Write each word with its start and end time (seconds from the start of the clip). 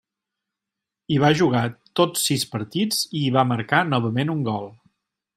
Hi 1.13 1.17
va 1.23 1.29
jugar 1.41 1.61
tots 1.99 2.23
sis 2.29 2.45
partits, 2.55 3.01
i 3.19 3.21
hi 3.25 3.29
va 3.39 3.43
marcar 3.53 3.83
novament 3.91 4.33
un 4.39 4.45
gol. 4.53 4.67